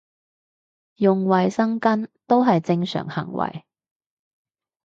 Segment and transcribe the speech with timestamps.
[0.95, 3.65] 用衞生巾都係正常行為